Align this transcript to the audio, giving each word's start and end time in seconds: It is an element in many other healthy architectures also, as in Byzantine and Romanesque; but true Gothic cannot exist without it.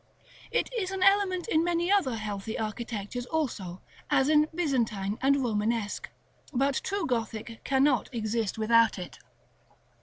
It 0.49 0.67
is 0.75 0.89
an 0.89 1.03
element 1.03 1.47
in 1.47 1.63
many 1.63 1.91
other 1.91 2.15
healthy 2.15 2.57
architectures 2.57 3.27
also, 3.27 3.81
as 4.09 4.29
in 4.29 4.47
Byzantine 4.55 5.19
and 5.21 5.35
Romanesque; 5.43 6.09
but 6.51 6.81
true 6.83 7.05
Gothic 7.05 7.63
cannot 7.63 8.11
exist 8.11 8.57
without 8.57 8.97
it. 8.97 9.19